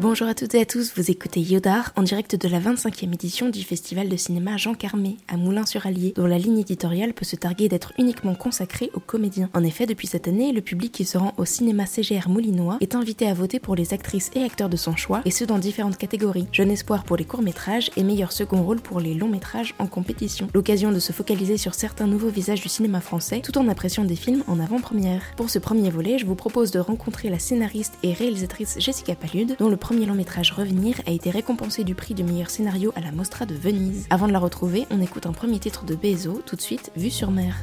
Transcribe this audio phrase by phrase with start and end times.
[0.00, 3.50] Bonjour à toutes et à tous, vous écoutez Yodar en direct de la 25e édition
[3.50, 7.68] du festival de cinéma Jean Carmé à Moulins-sur-Allier, dont la ligne éditoriale peut se targuer
[7.68, 9.50] d'être uniquement consacrée aux comédiens.
[9.52, 12.94] En effet, depuis cette année, le public qui se rend au cinéma CGR Moulinois est
[12.94, 15.98] invité à voter pour les actrices et acteurs de son choix, et ce dans différentes
[15.98, 16.46] catégories.
[16.50, 20.48] Jeune espoir pour les courts-métrages et meilleur second rôle pour les longs-métrages en compétition.
[20.54, 24.16] L'occasion de se focaliser sur certains nouveaux visages du cinéma français tout en appréciant des
[24.16, 25.20] films en avant-première.
[25.36, 29.56] Pour ce premier volet, je vous propose de rencontrer la scénariste et réalisatrice Jessica Palude,
[29.58, 33.00] dont le premier long métrage Revenir a été récompensé du prix du meilleur scénario à
[33.00, 34.06] la Mostra de Venise.
[34.08, 37.10] Avant de la retrouver, on écoute un premier titre de Bezo, tout de suite, Vue
[37.10, 37.60] sur mer.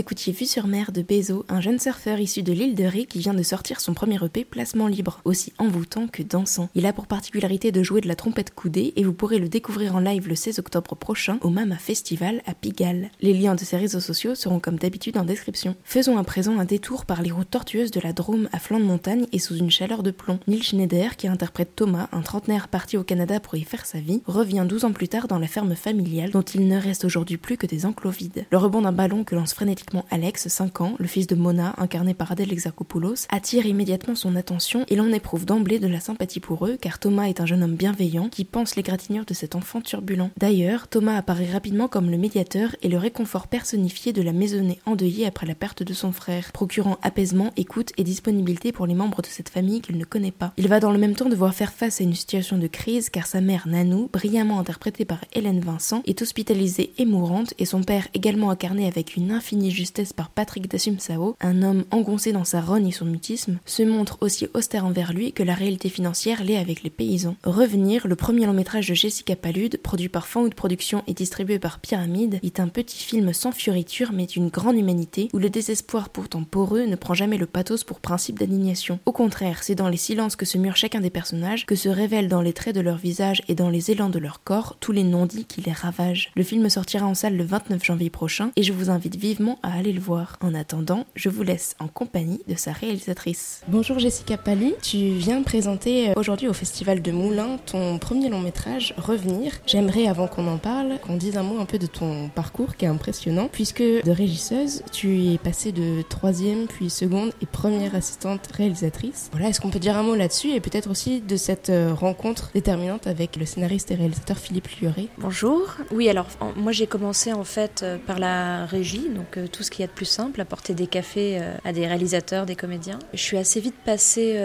[0.00, 3.18] Écoutiez Vue sur mer de Bezo, un jeune surfeur issu de l'île de Ré qui
[3.18, 6.70] vient de sortir son premier EP Placement Libre, aussi envoûtant que dansant.
[6.74, 9.94] Il a pour particularité de jouer de la trompette coudée et vous pourrez le découvrir
[9.94, 13.10] en live le 16 octobre prochain au Mama Festival à Pigalle.
[13.20, 15.76] Les liens de ses réseaux sociaux seront comme d'habitude en description.
[15.84, 18.84] Faisons à présent un détour par les routes tortueuses de la Drôme à flanc de
[18.84, 20.38] montagne et sous une chaleur de plomb.
[20.48, 24.22] Neil Schneider, qui interprète Thomas, un trentenaire parti au Canada pour y faire sa vie,
[24.26, 27.58] revient 12 ans plus tard dans la ferme familiale dont il ne reste aujourd'hui plus
[27.58, 28.46] que des enclos vides.
[28.50, 32.14] Le rebond d'un ballon que lance frénétiquement Alex, 5 ans, le fils de Mona, incarné
[32.14, 36.66] par Adèle Exarchopoulos, attire immédiatement son attention et l'on éprouve d'emblée de la sympathie pour
[36.66, 40.30] eux car Thomas est un jeune homme bienveillant qui pense l'égratignure de cet enfant turbulent.
[40.38, 45.26] D'ailleurs, Thomas apparaît rapidement comme le médiateur et le réconfort personnifié de la maisonnée endeuillée
[45.26, 49.26] après la perte de son frère, procurant apaisement, écoute et disponibilité pour les membres de
[49.26, 50.52] cette famille qu'il ne connaît pas.
[50.56, 53.26] Il va dans le même temps devoir faire face à une situation de crise car
[53.26, 58.08] sa mère Nanou, brillamment interprétée par Hélène Vincent, est hospitalisée et mourante et son père
[58.14, 62.88] également incarné avec une infinie justesse par Patrick Dassum-Sao, un homme engoncé dans sa rogne
[62.88, 66.82] et son mutisme, se montre aussi austère envers lui que la réalité financière l'est avec
[66.82, 67.36] les paysans.
[67.44, 71.78] Revenir, le premier long métrage de Jessica Palude, produit par Fanwood Productions et distribué par
[71.78, 76.44] Pyramide, est un petit film sans fioriture mais d'une grande humanité où le désespoir pourtant
[76.44, 78.98] poreux ne prend jamais le pathos pour principe d'indignation.
[79.06, 82.28] Au contraire, c'est dans les silences que se mure chacun des personnages que se révèlent
[82.28, 85.04] dans les traits de leur visage et dans les élans de leur corps tous les
[85.04, 86.32] non-dits qui les ravagent.
[86.36, 89.69] Le film sortira en salle le 29 janvier prochain et je vous invite vivement à
[89.72, 90.36] aller le voir.
[90.40, 93.62] En attendant, je vous laisse en compagnie de sa réalisatrice.
[93.68, 98.40] Bonjour Jessica Palu, tu viens présenter euh, aujourd'hui au Festival de Moulins ton premier long
[98.40, 99.52] métrage, Revenir.
[99.66, 102.84] J'aimerais avant qu'on en parle, qu'on dise un mot un peu de ton parcours qui
[102.84, 108.46] est impressionnant puisque de régisseuse, tu es passée de troisième puis seconde et première assistante
[108.54, 109.28] réalisatrice.
[109.32, 112.50] Voilà, est-ce qu'on peut dire un mot là-dessus et peut-être aussi de cette euh, rencontre
[112.54, 115.62] déterminante avec le scénariste et réalisateur Philippe Lioré Bonjour.
[115.90, 116.26] Oui, alors
[116.56, 119.84] moi j'ai commencé en fait euh, par la régie, donc euh, tout ce qu'il y
[119.84, 122.98] a de plus simple, apporter des cafés à des réalisateurs, des comédiens.
[123.12, 124.38] Je suis assez vite passée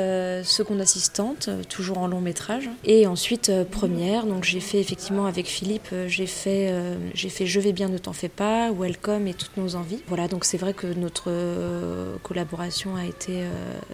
[0.43, 4.25] seconde assistante, toujours en long métrage, et ensuite première.
[4.25, 6.73] Donc j'ai fait effectivement avec Philippe, j'ai fait,
[7.13, 9.99] j'ai fait Je vais bien, ne t'en fais pas, Welcome et toutes nos envies.
[10.07, 11.31] Voilà, donc c'est vrai que notre
[12.23, 13.43] collaboration a été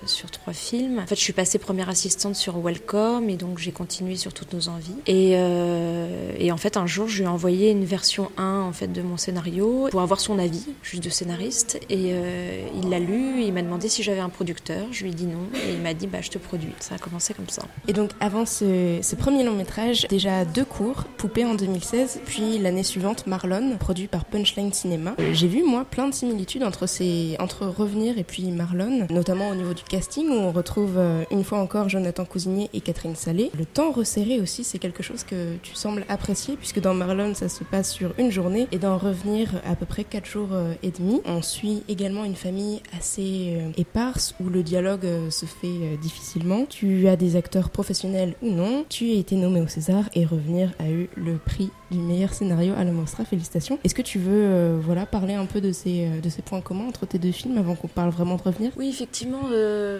[0.05, 0.99] sur trois films.
[0.99, 4.53] En fait, je suis passée première assistante sur Welcome et donc j'ai continué sur toutes
[4.53, 4.95] nos envies.
[5.07, 8.87] Et, euh, en fait, un jour, je lui ai envoyé une version 1 en fait
[8.87, 10.65] de mon scénario pour avoir son avis,
[11.01, 11.79] de scénariste.
[11.89, 14.87] Et euh, il l'a lu, il m'a demandé si j'avais un producteur.
[14.91, 16.73] Je lui ai dit non et il m'a dit bah je te produis.
[16.79, 17.63] Ça a commencé comme ça.
[17.87, 22.83] Et donc avant ce, premier long métrage, déjà deux cours, Poupée en 2016, puis l'année
[22.83, 25.15] suivante Marlon, produit par Punchline Cinéma.
[25.19, 29.49] Euh, j'ai vu moi plein de similitudes entre ces entre Revenir et puis Marlon, notamment
[29.49, 30.99] au niveau du casting où on retrouve
[31.31, 33.51] une fois encore Jonathan Cousinier et Catherine Salé.
[33.57, 37.49] Le temps resserré aussi, c'est quelque chose que tu sembles apprécier puisque dans Marlon, ça
[37.49, 40.99] se passe sur une journée et d'en revenir à peu près 4 jours euh, et
[40.99, 41.21] demi.
[41.25, 46.65] On suit également une famille assez euh, éparse où le dialogue euh, se fait difficilement.
[46.65, 48.85] Tu as des acteurs professionnels ou non.
[48.89, 52.73] Tu as été nommé au César et Revenir a eu le prix du meilleur scénario
[52.77, 53.25] à la Mostra.
[53.25, 53.79] Félicitations.
[53.83, 57.05] Est-ce que tu veux voilà, parler un peu de ces, de ces points communs entre
[57.05, 58.71] tes deux films avant qu'on parle vraiment de Revenir?
[58.77, 59.41] Oui, effectivement.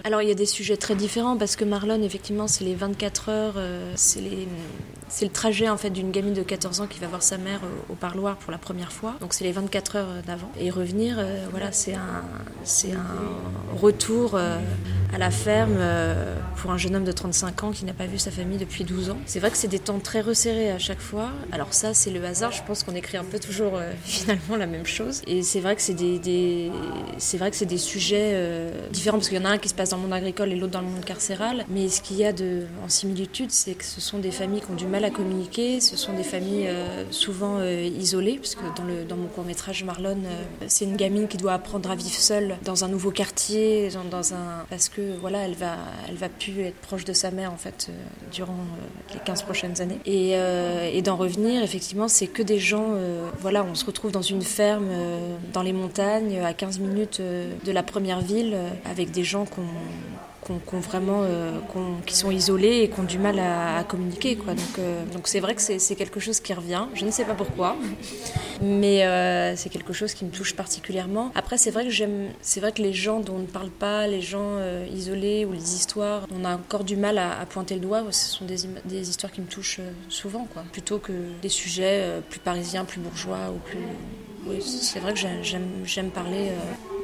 [0.04, 3.28] alors il y a des sujets très différents parce que Marlon, effectivement, c'est les 24
[3.28, 4.48] heures, euh, c'est les
[5.08, 7.60] c'est le trajet en fait d'une gamine de 14 ans qui va voir sa mère
[7.90, 9.14] au, parloir pour la première fois.
[9.20, 10.50] Donc c'est les 24 heures d'avant.
[10.58, 12.24] Et revenir, euh, voilà, c'est un,
[12.92, 14.58] un retour euh,
[15.14, 18.18] à la ferme euh, pour un jeune homme de 35 ans qui n'a pas vu
[18.18, 19.18] sa famille depuis 12 ans.
[19.26, 21.30] C'est vrai que c'est des temps très resserrés à chaque fois.
[21.52, 22.52] Alors ça, c'est le hasard.
[22.52, 25.22] Je pense qu'on écrit un peu toujours finalement la même chose.
[25.26, 26.70] Et c'est vrai que c'est des, des
[27.18, 28.36] c'est vrai que c'est des sujets
[28.90, 30.56] différents parce qu'il y en a un qui se passe dans le monde agricole et
[30.56, 31.64] l'autre dans le monde carcéral.
[31.68, 34.70] Mais ce qu'il y a de en similitude, c'est que ce sont des familles qui
[34.70, 35.80] ont du mal à communiquer.
[35.80, 36.70] Ce sont des familles
[37.10, 40.18] souvent isolées, parce que dans, le, dans mon court métrage Marlon,
[40.72, 44.64] c'est une gamine qui doit apprendre à vivre seule dans un nouveau quartier, dans, un
[44.70, 45.76] parce que voilà, elle va,
[46.08, 47.90] elle va plus être proche de sa mère en fait
[48.32, 48.56] durant
[49.12, 49.98] les 15 prochaines années.
[50.06, 52.94] Et, et d'en revenir, effectivement, c'est que des gens,
[53.40, 54.88] voilà, on se retrouve dans une ferme
[55.52, 59.62] dans les montagnes, à 15 minutes de la première ville, avec des gens qu'on
[60.42, 61.52] qu'on vraiment, euh,
[62.06, 64.36] qui sont isolés et qui ont du mal à, communiquer.
[64.36, 64.54] Quoi.
[64.54, 66.86] Donc, euh, donc c'est vrai que c'est quelque chose qui revient.
[66.94, 67.76] Je ne sais pas pourquoi,
[68.62, 71.30] mais euh, c'est quelque chose qui me touche particulièrement.
[71.34, 74.58] Après, c'est vrai que vrai que les gens dont on ne parle pas, les gens
[74.92, 78.02] isolés ou les histoires, on a encore du mal à, pointer le doigt.
[78.10, 82.40] Ce sont des, des, histoires qui me touchent souvent, quoi, plutôt que des sujets plus
[82.40, 84.60] parisiens, plus bourgeois ou plus.
[84.60, 85.20] C'est vrai que
[85.84, 86.50] j'aime parler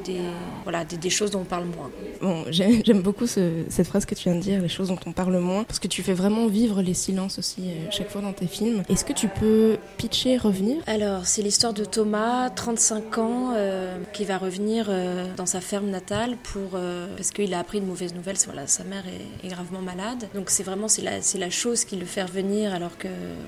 [0.05, 0.21] des,
[0.63, 1.89] voilà, des, choses dont on parle moins.
[2.21, 5.37] Bon, j'aime beaucoup cette phrase que tu viens de dire, les choses dont on parle
[5.39, 8.47] moins, parce que tu fais vraiment vivre les silences aussi euh, chaque fois dans tes
[8.47, 8.83] films.
[8.89, 10.77] Est-ce que tu peux pitcher, revenir?
[10.87, 15.89] Alors, c'est l'histoire de Thomas, 35 ans, euh, qui va revenir euh, dans sa ferme
[15.89, 16.79] natale pour,
[17.15, 19.03] parce qu'il a appris une mauvaise nouvelle, voilà, sa mère
[19.43, 20.27] est, gravement malade.
[20.35, 23.07] Donc c'est vraiment c'est la, la chose qui le fait revenir alors que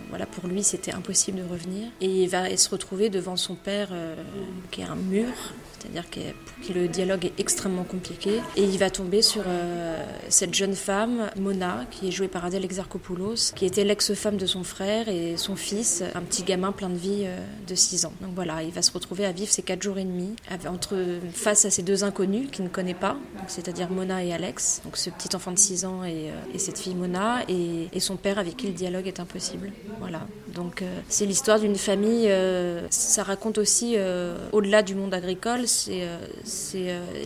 [0.10, 1.88] voilà, pour lui c'était impossible de revenir.
[2.02, 3.90] Et il va se retrouver devant son père
[4.72, 5.28] qui est un mur
[5.82, 8.40] c'est-à-dire pour qui le dialogue est extrêmement compliqué.
[8.56, 12.66] Et il va tomber sur euh, cette jeune femme, Mona, qui est jouée par Adèle
[12.66, 16.98] Exarchopoulos, qui était l'ex-femme de son frère et son fils, un petit gamin plein de
[16.98, 18.14] vie euh, de 6 ans.
[18.22, 20.36] Donc voilà, il va se retrouver à vivre ces 4 jours et demi
[20.68, 20.96] entre,
[21.34, 25.10] face à ces deux inconnus qu'il ne connaît pas, c'est-à-dire Mona et Alex, donc ce
[25.10, 28.40] petit enfant de 6 ans et, euh, et cette fille Mona, et, et, son père
[28.40, 29.72] avec qui le dialogue est impossible.
[30.00, 30.28] Voilà.
[30.54, 32.32] Donc c'est l'histoire d'une famille,
[32.90, 33.96] ça raconte aussi,
[34.52, 36.08] au-delà du monde agricole, c'est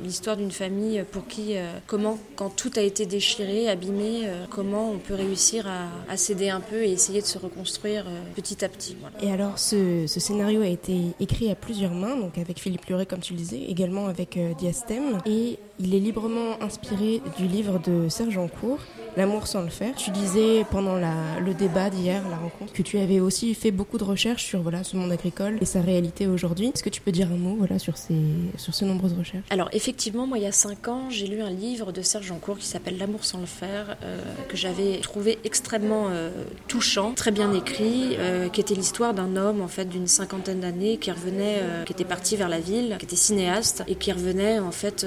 [0.03, 1.55] l'histoire d'une famille pour qui,
[1.87, 6.61] comment, quand tout a été déchiré, abîmé, comment on peut réussir à, à s'aider un
[6.61, 8.05] peu et essayer de se reconstruire
[8.35, 8.95] petit à petit.
[9.21, 13.05] Et alors, ce, ce, scénario a été écrit à plusieurs mains, donc avec Philippe Luret,
[13.05, 18.09] comme tu le disais, également avec Diastème, et il est librement inspiré du livre de
[18.09, 18.79] Serge Ancourt,
[19.17, 19.95] L'amour sans le faire.
[19.95, 24.03] Tu disais pendant le débat d'hier, la rencontre, que tu avais aussi fait beaucoup de
[24.03, 26.71] recherches sur voilà, ce monde agricole et sa réalité aujourd'hui.
[26.73, 28.17] Est-ce que tu peux dire un mot voilà, sur, ces,
[28.57, 29.45] sur ces nombreuses recherches?
[29.49, 32.57] Alors effectivement, moi il y a cinq ans, j'ai lu un livre de Serge Ancourt
[32.57, 36.29] qui s'appelle L'amour sans le faire, euh, que j'avais trouvé extrêmement euh,
[36.67, 40.97] touchant, très bien écrit, euh, qui était l'histoire d'un homme en fait d'une cinquantaine d'années
[40.97, 44.71] qui revenait, qui était parti vers la ville, qui était cinéaste et qui revenait en
[44.71, 45.05] fait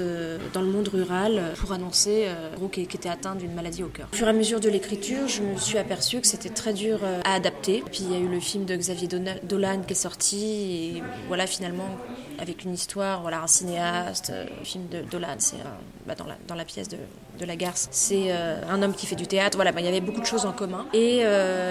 [0.53, 2.27] dans le monde rural pour annoncer
[2.67, 4.07] qu'il était atteint d'une maladie au cœur.
[4.11, 6.99] Au fur et à mesure de l'écriture, je me suis aperçue que c'était très dur
[7.03, 7.83] euh, à adapter.
[7.91, 9.07] Puis il y a eu le film de Xavier
[9.43, 11.97] Dolan qui est sorti et voilà finalement
[12.39, 15.57] avec une histoire, voilà un cinéaste, euh, le film de Dolan, c'est
[16.05, 16.15] bah,
[16.47, 16.97] dans la pièce de,
[17.39, 19.57] de la Garce, c'est euh, un homme qui fait du théâtre.
[19.57, 20.85] Voilà, bah, il y avait beaucoup de choses en commun.
[20.93, 21.19] Et,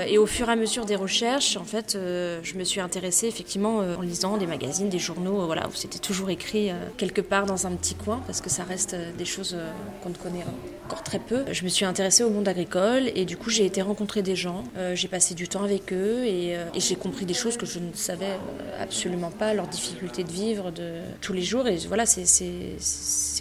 [0.08, 3.78] et, au fur et à mesure des recherches, en fait, je me suis intéressée effectivement
[3.78, 7.72] en lisant des magazines, des journaux, voilà, où c'était toujours écrit quelque part dans un
[7.72, 9.56] petit coin, parce que ça reste des choses
[10.02, 10.44] qu'on ne connaît
[10.88, 11.44] encore très peu.
[11.52, 14.64] Je me suis intéressée au monde agricole et du coup j'ai été rencontrer des gens,
[14.76, 17.78] euh, j'ai passé du temps avec eux et, euh, j'ai compris des choses que je
[17.78, 22.06] ne savais euh, absolument pas, leur difficulté de vivre de tous les jours et voilà
[22.06, 22.24] c'est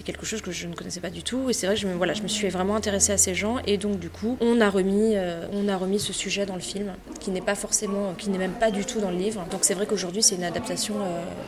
[0.03, 1.93] quelque chose que je ne connaissais pas du tout et c'est vrai que je me,
[1.93, 4.69] voilà, je me suis vraiment intéressée à ces gens et donc du coup on a
[4.69, 5.15] remis,
[5.53, 8.53] on a remis ce sujet dans le film qui n'est pas forcément, qui n'est même
[8.53, 9.45] pas du tout dans le livre.
[9.51, 10.95] Donc c'est vrai qu'aujourd'hui c'est une adaptation,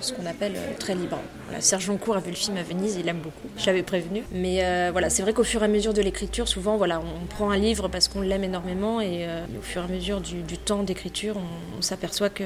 [0.02, 1.18] ce qu'on appelle très libre.
[1.46, 4.24] Voilà, Serge Joncourt a vu le film à Venise, il l'aime beaucoup, je l'avais prévenu.
[4.32, 7.52] Mais voilà, c'est vrai qu'au fur et à mesure de l'écriture, souvent voilà, on prend
[7.52, 10.84] un livre parce qu'on l'aime énormément et euh, au fur et à mesure du, temps
[10.84, 11.36] d'écriture,
[11.78, 12.44] on, s'aperçoit que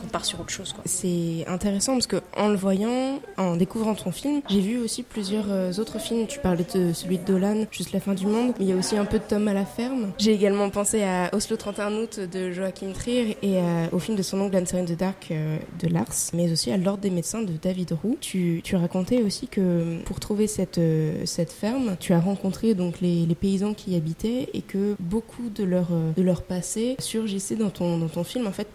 [0.00, 0.74] qu'on part sur autre chose.
[0.84, 5.46] C'est intéressant parce que en le voyant, en découvrant ton film, j'ai vu aussi plusieurs
[5.50, 6.26] euh, autres films.
[6.26, 8.76] Tu parlais de celui de Dolan, Juste la fin du monde, mais il y a
[8.76, 10.12] aussi un peu de Tom à la ferme.
[10.18, 13.58] J'ai également pensé à Oslo 31 août de Joachim Trier et
[13.92, 16.76] au film de son oncle Answer in the Dark euh, de Lars, mais aussi à
[16.76, 18.16] L'Ordre des médecins de David Roux.
[18.20, 20.80] Tu, tu racontais aussi que pour trouver cette,
[21.24, 25.48] cette ferme, tu as rencontré donc les, les paysans qui y habitaient et que beaucoup
[25.54, 28.46] de leur, euh, de leur passé surgissait dans ton, dans ton film.
[28.46, 28.68] En fait,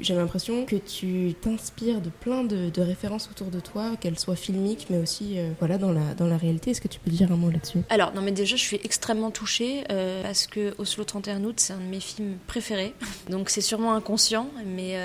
[0.00, 4.36] j'ai l'impression que tu t'inspires de plein de, de, références autour de toi, qu'elles soient
[4.36, 6.70] filmiques, mais aussi euh, voilà, dans, la, dans la réalité.
[6.70, 7.80] Est-ce que tu peux dire un mot là-dessus?
[7.98, 11.72] Alors, non, mais déjà, je suis extrêmement touchée euh, parce que Oslo 31 août, c'est
[11.72, 12.94] un de mes films préférés.
[13.28, 14.96] Donc, c'est sûrement inconscient, mais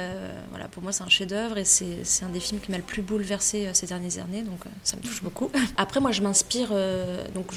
[0.49, 3.01] voilà, pour moi, c'est un chef-d'œuvre et c'est un des films qui m'a le plus
[3.01, 4.41] bouleversé ces dernières années.
[4.41, 5.49] Donc, ça me touche beaucoup.
[5.77, 6.69] Après, moi, je m'inspire.
[7.33, 7.51] donc,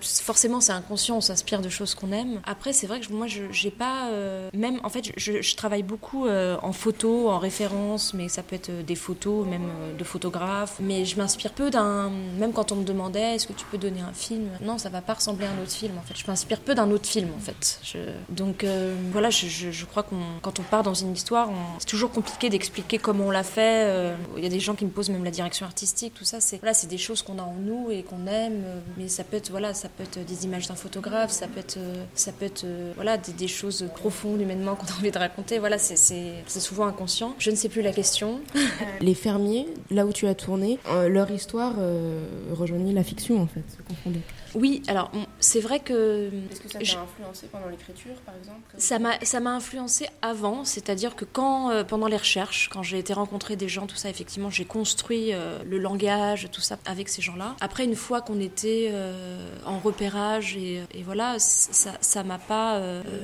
[0.00, 2.40] forcément, c'est inconscient, on s'inspire de choses qu'on aime.
[2.44, 4.08] Après, c'est vrai que moi, je j'ai pas.
[4.08, 8.42] Euh, même, en fait, je, je travaille beaucoup euh, en photo, en référence, mais ça
[8.42, 9.68] peut être euh, des photos, même
[9.98, 10.76] de photographes.
[10.80, 12.10] Mais je m'inspire peu d'un.
[12.38, 14.48] Même quand on me demandait est-ce que tu peux donner un film?
[14.60, 16.14] Non, ça va pas ressembler à un autre film, en fait.
[16.16, 17.80] Je m'inspire peu d'un autre film, en fait.
[18.28, 18.64] Donc,
[19.12, 23.26] voilà, je, crois qu'on quand on part dans une histoire, c'est toujours compliqué d'expliquer comment
[23.26, 24.14] on l'a fait.
[24.36, 26.40] Il y a des gens qui me posent même la direction artistique, tout ça.
[26.40, 28.62] C'est voilà, c'est des choses qu'on a en nous et qu'on aime.
[28.96, 31.78] Mais ça peut être voilà, ça peut être des images d'un photographe, ça peut être
[32.14, 35.58] ça peut être voilà des, choses profondes humainement qu'on a envie de raconter.
[35.58, 37.34] Voilà, c'est souvent inconscient.
[37.38, 38.40] Je ne sais plus la question.
[39.00, 42.22] Les fermiers, là où tu as tourné, euh, leur histoire euh,
[42.52, 44.20] rejoignit la fiction en fait, se confondait.
[44.60, 46.30] Oui, alors c'est vrai que.
[46.50, 50.64] Est-ce que ça t'a influencé pendant l'écriture, par exemple Ça m'a, ça m'a influencé avant,
[50.64, 54.10] c'est-à-dire que quand, euh, pendant les recherches, quand j'ai été rencontrer des gens, tout ça,
[54.10, 57.56] effectivement, j'ai construit euh, le langage, tout ça, avec ces gens-là.
[57.60, 62.80] Après, une fois qu'on était euh, en repérage, et, et voilà, ça, ça m'a pas.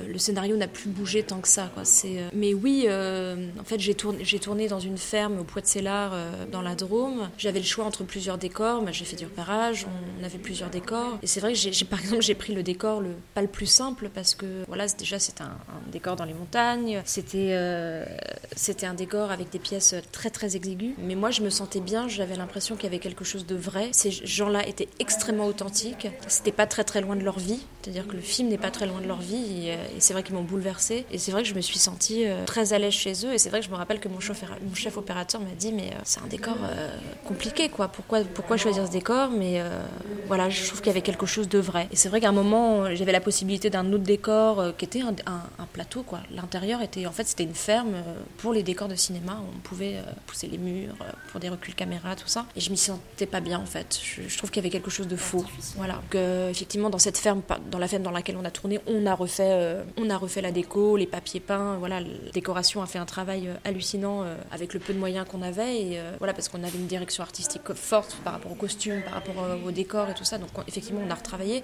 [0.08, 1.84] le scénario n'a plus bougé tant que ça, quoi.
[1.84, 6.12] C'est, mais oui, en fait, j'ai tourné, j'ai tourné dans une ferme au Poids-de-Célard,
[6.50, 7.28] dans la Drôme.
[7.36, 8.82] J'avais le choix entre plusieurs décors.
[8.92, 9.86] J'ai fait du repérage,
[10.20, 11.18] on avait plusieurs décors.
[11.26, 13.02] Et c'est vrai que j'ai, par exemple, j'ai pris le décor
[13.34, 15.58] pas le plus simple parce que voilà, déjà c'est un,
[15.90, 18.04] décor dans les montagnes, c'était, euh,
[18.54, 20.94] c'était un décor avec des pièces très très exiguës.
[20.98, 23.88] Mais moi je me sentais bien, j'avais l'impression qu'il y avait quelque chose de vrai.
[23.90, 28.14] Ces gens-là étaient extrêmement authentiques, c'était pas très très loin de leur vie, c'est-à-dire que
[28.14, 31.06] le film n'est pas très loin de leur vie et, c'est vrai qu'ils m'ont bouleversée.
[31.10, 33.38] Et c'est vrai que je me suis sentie euh, très à l'aise chez eux et
[33.38, 36.20] c'est vrai que je me rappelle que mon chef, opérateur m'a dit mais euh, c'est
[36.20, 36.56] un décor
[37.24, 39.30] compliqué quoi, pourquoi, pourquoi choisir ce décor?
[39.30, 39.60] Mais
[40.28, 41.88] voilà, je trouve qu'il y avait quelque chose de vrai.
[41.92, 45.00] Et c'est vrai qu'à un moment, j'avais la possibilité d'un autre décor euh, qui était
[45.00, 45.14] un,
[45.72, 46.02] plateau.
[46.02, 46.20] quoi.
[46.30, 49.40] L'intérieur était, en fait, c'était une ferme euh, pour les décors de cinéma.
[49.54, 50.94] On pouvait euh, pousser les murs
[51.30, 52.46] pour des reculs caméra, tout ça.
[52.56, 53.98] Et je m'y sentais pas bien, en fait.
[54.02, 55.44] Je, trouve qu'il y avait quelque chose de faux.
[55.76, 56.02] Voilà.
[56.10, 59.14] Que, effectivement, dans cette ferme, dans la ferme dans laquelle on a tourné, on a
[59.14, 61.76] refait, on a refait la déco, les papiers peints.
[61.78, 65.80] Voilà, la décoration a fait un travail hallucinant avec le peu de moyens qu'on avait.
[65.80, 69.34] Et voilà, parce qu'on avait une direction artistique forte par rapport aux costumes, par rapport
[69.64, 70.38] au décor et tout ça.
[70.38, 71.00] Donc effectivement,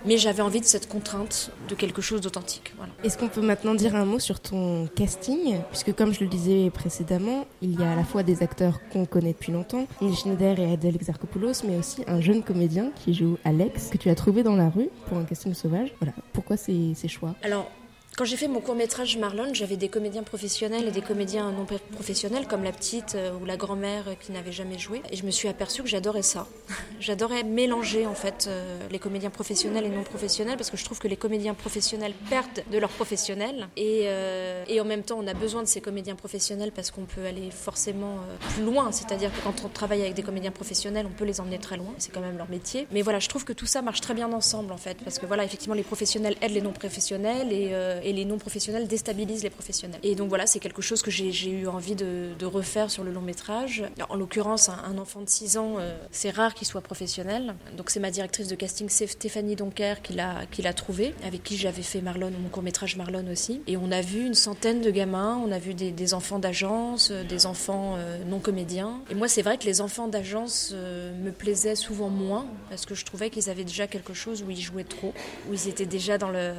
[0.05, 2.73] Mais j'avais envie de cette contrainte de quelque chose d'authentique.
[2.77, 2.93] Voilà.
[3.05, 5.59] Est-ce qu'on peut maintenant dire un mot sur ton casting?
[5.71, 9.07] Puisque comme je le disais précédemment, il y a à la fois des acteurs qu'on
[9.07, 13.39] connaît depuis longtemps, Neil Schneider et Adèle Exarchopoulos, mais aussi un jeune comédien qui joue
[13.45, 15.93] Alex, que tu as trouvé dans la rue pour un casting sauvage.
[16.01, 16.15] Voilà.
[16.33, 17.35] Pourquoi ces, ces choix?
[17.43, 17.71] Alors,
[18.15, 21.65] quand j'ai fait mon court métrage Marlon, j'avais des comédiens professionnels et des comédiens non
[21.93, 25.01] professionnels comme la petite euh, ou la grand-mère qui n'avait jamais joué.
[25.11, 26.47] Et je me suis aperçue que j'adorais ça.
[27.01, 30.99] j'adorais mélanger en fait euh, les comédiens professionnels et non professionnels parce que je trouve
[30.99, 35.27] que les comédiens professionnels perdent de leur professionnel et, euh, et en même temps on
[35.27, 38.19] a besoin de ces comédiens professionnels parce qu'on peut aller forcément
[38.55, 38.93] plus loin.
[38.93, 41.95] C'est-à-dire que quand on travaille avec des comédiens professionnels, on peut les emmener très loin.
[41.97, 42.87] C'est quand même leur métier.
[42.93, 45.25] Mais voilà, je trouve que tout ça marche très bien ensemble en fait parce que
[45.25, 47.73] voilà, effectivement les professionnels aident les non professionnels et
[48.05, 50.01] et les non-professionnels déstabilisent les professionnels.
[50.03, 53.23] Et donc voilà, c'est quelque chose que j'ai eu envie de, refaire sur le long
[53.23, 53.85] métrage.
[54.11, 57.55] En l'occurrence, un, enfant de 6 ans, euh, c'est rare qu'il soit professionnel.
[57.77, 62.01] Donc c'est ma directrice de casting, Stéphanie Donker, qui l'a trouvé, avec qui j'avais fait
[62.01, 63.63] Marlon, mon court métrage Marlon aussi.
[63.67, 67.25] Et on a vu une centaine de gamins, on a vu des, enfants d'agence, euh,
[67.25, 69.01] des enfants euh, non comédiens.
[69.11, 73.05] Et moi, c'est vrai que les enfants d'agence me plaisaient souvent moins, parce que je
[73.05, 75.15] trouvais qu'ils avaient déjà quelque chose où ils jouaient trop,
[75.49, 76.53] où ils étaient déjà dans le,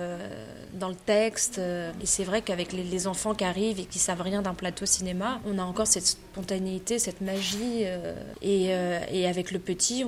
[0.73, 1.32] dans le texte.
[1.57, 4.85] Euh, et c'est vrai qu'avec les, enfants qui arrivent et qui savent rien d'un plateau
[4.85, 7.83] cinéma, on a encore cette spontanéité, cette magie.
[7.83, 8.13] Euh,
[8.43, 10.05] euh, et, avec le petit,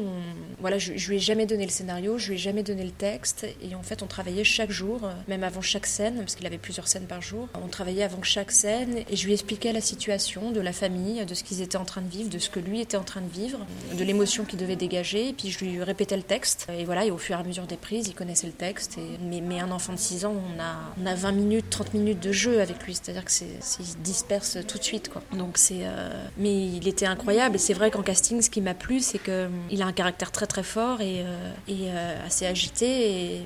[0.60, 2.92] voilà, je, je lui ai jamais donné le scénario, je lui ai jamais donné le
[2.92, 3.46] texte.
[3.62, 6.88] Et en fait, on travaillait chaque jour, même avant chaque scène, parce qu'il avait plusieurs
[6.88, 7.48] scènes par jour.
[7.62, 11.34] On travaillait avant chaque scène et je lui expliquais la situation de la famille, de
[11.34, 13.32] ce qu'ils étaient en train de vivre, de ce que lui était en train de
[13.32, 13.60] vivre,
[13.98, 15.30] de l'émotion qu'il devait dégager.
[15.30, 16.68] Et puis je lui répétais le texte.
[16.78, 18.98] Et voilà, au fur et à mesure des prises, il connaissait le texte.
[19.22, 22.84] Mais, un enfant de 6 ans, on a 20 minutes, 30 minutes de jeu avec
[22.86, 25.10] lui, c'est-à-dire que c'est, se disperse tout de suite.
[25.10, 25.22] Quoi.
[25.34, 29.00] Donc c'est, euh, mais il était incroyable c'est vrai qu'en casting, ce qui m'a plu,
[29.00, 33.42] c'est qu'il hum, a un caractère très très fort et, euh, et euh, assez agité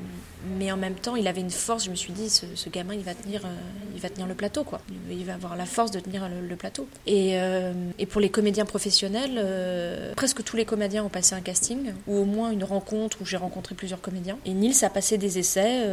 [0.45, 1.85] mais en même temps, il avait une force.
[1.85, 3.49] Je me suis dit, ce, gamin, il va tenir, euh,
[3.93, 4.81] il va tenir le plateau, quoi.
[5.09, 6.87] Il va avoir la force de tenir le, plateau.
[7.05, 11.41] Et, euh, et, pour les comédiens professionnels, euh, presque tous les comédiens ont passé un
[11.41, 14.37] casting ou au moins une rencontre où j'ai rencontré plusieurs comédiens.
[14.45, 15.85] Et Nils a passé des essais.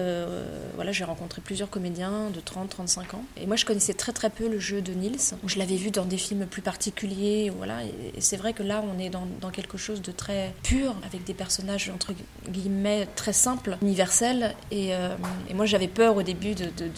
[0.74, 3.24] voilà, j'ai rencontré plusieurs comédiens de 30, 35 ans.
[3.40, 5.34] Et moi, je connaissais très très peu le jeu de Nils.
[5.46, 7.52] Je l'avais vu dans des films plus particuliers.
[7.56, 7.84] Voilà.
[7.84, 11.34] Et, c'est vrai que là, on est dans quelque chose de très pur, avec des
[11.34, 12.12] personnages entre
[12.48, 15.16] guillemets très simples, universels euh,
[15.48, 16.90] et, moi, j'avais peur au début de, de,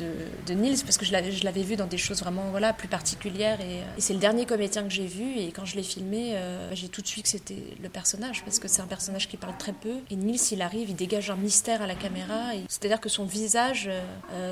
[0.46, 3.60] de, Nils parce que je l'avais vu dans des choses vraiment voilà, plus particulières.
[3.60, 5.38] Et, euh, c'est le dernier comédien que j'ai vu.
[5.38, 8.58] Et quand je l'ai filmé, euh, j'ai tout de suite que c'était le personnage parce
[8.58, 9.94] que c'est un personnage qui parle très peu.
[10.10, 12.52] Et Nils, il arrive, il dégage un mystère à la caméra.
[12.68, 13.90] C'est-à-dire que son visage,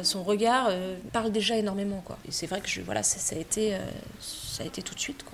[0.03, 0.71] son regard
[1.13, 2.03] parle déjà énormément.
[2.05, 2.19] Quoi.
[2.27, 3.77] Et c'est vrai que je, voilà, ça a été
[4.57, 5.25] ça a été tout de suite.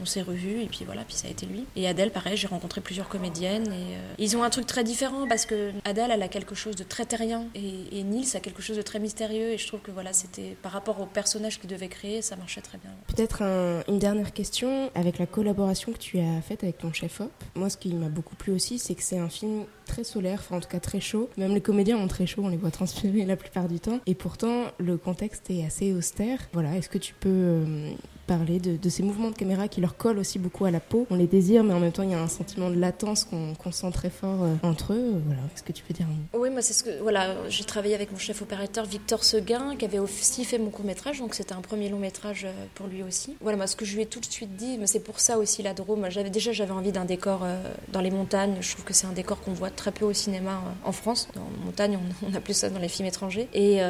[0.00, 1.66] On s'est revus et puis voilà, puis ça a été lui.
[1.74, 5.26] Et Adèle, pareil, j'ai rencontré plusieurs comédiennes et euh, ils ont un truc très différent
[5.26, 8.76] parce que Adèle, elle a quelque chose de très terrien et, Nils a quelque chose
[8.76, 11.88] de très mystérieux et je trouve que voilà, c'était par rapport au personnage qu'il devait
[11.88, 12.90] créer, ça marchait très bien.
[13.06, 13.42] Peut-être
[13.88, 17.30] une dernière question avec la collaboration que tu as faite avec ton chef-op.
[17.54, 20.56] Moi, ce qui m'a beaucoup plu aussi, c'est que c'est un film très solaire, enfin
[20.56, 21.28] en tout cas très chaud.
[21.36, 24.00] Même les comédiens ont très chaud, on les voit transpirer la plupart du temps.
[24.06, 26.38] Et pourtant, le contexte est assez austère.
[26.52, 27.92] Voilà, est-ce que tu peux euh,
[28.38, 31.06] de, ces mouvements de caméra qui leur collent aussi beaucoup à la peau.
[31.10, 33.72] On les désire, mais en même temps, il y a un sentiment de latence qu'on
[33.72, 35.20] sent très fort euh, entre eux.
[35.26, 37.02] Voilà, est-ce que tu peux dire Oui, moi, c'est ce que.
[37.02, 41.18] Voilà, j'ai travaillé avec mon chef opérateur Victor Seguin, qui avait aussi fait mon court-métrage,
[41.18, 43.36] donc c'était un premier long-métrage euh, pour lui aussi.
[43.40, 45.62] Voilà, moi, ce que je lui ai tout de suite dit, c'est pour ça aussi
[45.62, 46.06] la Drôme.
[46.32, 48.56] Déjà, j'avais envie d'un décor euh, dans les montagnes.
[48.60, 51.28] Je trouve que c'est un décor qu'on voit très peu au cinéma en France.
[51.34, 53.48] Dans les montagnes, on, a plus ça dans les films étrangers.
[53.52, 53.80] Et,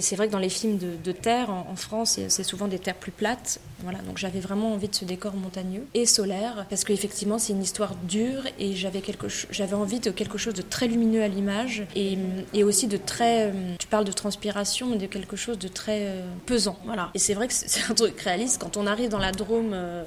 [0.00, 3.12] c'est vrai que dans les films de, terre, en France, c'est souvent des terres plus
[3.12, 3.60] plates.
[3.82, 7.62] Voilà, donc j'avais vraiment envie de ce décor montagneux et solaire parce qu'effectivement c'est une
[7.62, 11.86] histoire dure et j'avais quelque j'avais envie de quelque chose de très lumineux à l'image
[11.94, 12.16] et,
[12.54, 16.06] et, aussi de très euh, tu parles de transpiration mais de quelque chose de très
[16.06, 17.10] euh, pesant voilà.
[17.14, 18.60] Et c'est vrai que c'est un truc réaliste.
[18.60, 20.04] Quand on arrive dans la Drôme euh,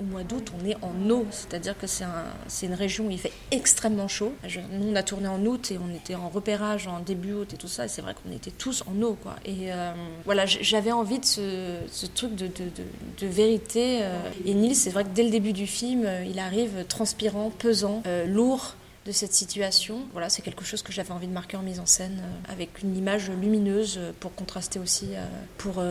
[0.00, 2.24] au mois d'août, on est en eau, c'est-à-dire que c'est un,
[2.62, 4.32] une région où il fait extrêmement chaud.
[4.72, 7.56] nous, on a tourné en août et on était en repérage en début août et
[7.56, 9.36] tout ça, et c'est vrai qu'on était tous en eau, quoi.
[9.44, 9.92] Et euh,
[10.24, 12.48] voilà, j'avais envie de ce, truc de,
[13.22, 14.00] vérité.
[14.02, 14.18] Euh.
[14.44, 18.02] et Nils, c'est vrai que dès le début du film, euh, il arrive transpirant, pesant,
[18.26, 18.74] lourd
[19.06, 20.02] de cette situation.
[20.12, 22.82] Voilà, c'est quelque chose que j'avais envie de marquer en mise en scène euh, avec
[22.82, 25.24] une image lumineuse euh, pour contraster aussi, euh,
[25.56, 25.82] pour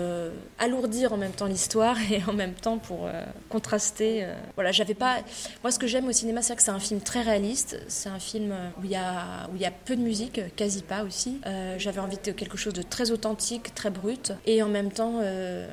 [0.60, 3.10] alourdir en même temps l'histoire et en même temps pour
[3.50, 4.28] contraster.
[4.56, 5.18] Voilà, j'avais pas.
[5.64, 7.80] Moi, ce que j'aime au cinéma, c'est que c'est un film très réaliste.
[7.88, 10.82] C'est un film où il y a où il y a peu de musique, quasi
[10.82, 11.42] pas aussi.
[11.78, 15.22] j'avais envie de quelque chose de très authentique, très brut, et en même temps,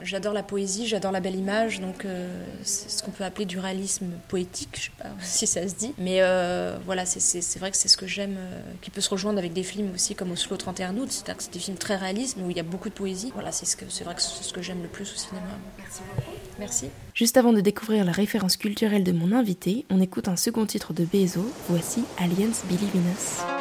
[0.03, 2.07] j'adore la poésie, j'adore la belle image, donc
[2.63, 4.77] c'est ce qu'on peut appeler du réalisme poétique.
[4.77, 6.21] Je sais pas si ça se dit, mais
[6.85, 9.53] voilà, c'est c'est vrai que c'est ce que j'aime, euh, qui peut se rejoindre avec
[9.53, 12.45] des films aussi comme Oslo 31 août, c'est-à-dire que c'est des films très réalistes, mais
[12.45, 13.31] où il y a beaucoup de poésie.
[13.35, 15.47] Voilà, c'est ce que, vrai que c'est ce que j'aime le plus au cinéma.
[15.79, 16.31] Merci beaucoup.
[16.59, 16.87] Merci.
[17.15, 20.93] Juste avant de découvrir la référence culturelle de mon invité, on écoute un second titre
[20.93, 21.47] de Bezo.
[21.69, 23.54] Voici Aliens Believe in Us.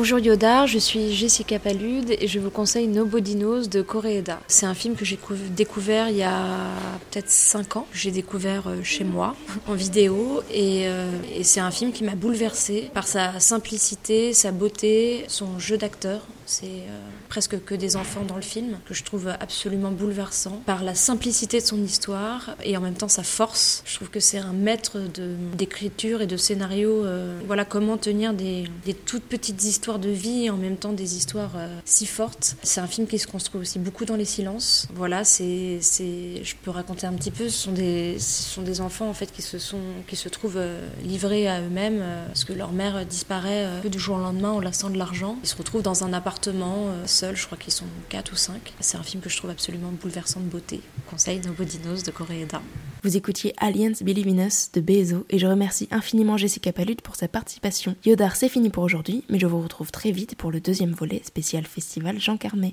[0.00, 4.40] Bonjour Yoda, je suis Jessica Palude et je vous conseille Nobody Knows de Koreeda.
[4.48, 5.18] C'est un film que j'ai
[5.50, 6.56] découvert il y a
[7.10, 7.86] peut-être 5 ans.
[7.92, 9.36] J'ai découvert euh, chez moi
[9.68, 15.26] en vidéo euh, et, c'est un film qui m'a bouleversée par sa simplicité, sa beauté,
[15.28, 16.22] son jeu d'acteur.
[16.50, 20.82] C'est euh, presque que des enfants dans le film, que je trouve absolument bouleversant, par
[20.82, 23.84] la simplicité de son histoire et en même temps sa force.
[23.86, 24.98] Je trouve que c'est un maître
[25.54, 27.04] d'écriture et de scénario.
[27.46, 28.64] voilà comment tenir des,
[29.06, 32.56] toutes petites histoires de vie et en même temps des histoires euh, si fortes.
[32.64, 34.88] C'est un film qui se construit aussi beaucoup dans les silences.
[34.92, 37.48] Voilà, c'est, c'est, je peux raconter un petit peu.
[37.48, 40.88] Ce sont des, sont des enfants en fait qui se sont, qui se trouvent euh,
[41.04, 44.90] livrés à eux-mêmes euh, parce que leur mère disparaît du jour au lendemain en laissant
[44.90, 45.36] de l'argent.
[45.44, 48.36] Ils se retrouvent dans un appartement appartement, euh, seul, je crois qu'ils sont 4 ou
[48.36, 48.72] 5.
[48.80, 50.80] C'est un film que je trouve absolument bouleversant de beauté.
[51.08, 52.62] Conseil Nobodinos de Koreeda.
[53.02, 57.28] Vous écoutiez Aliens Believe in de Bezo et je remercie infiniment Jessica Palut pour sa
[57.28, 57.94] participation.
[58.04, 61.20] Yodar, c'est fini pour aujourd'hui, mais je vous retrouve très vite pour le deuxième volet
[61.24, 62.68] spécial festival Jean Carmet.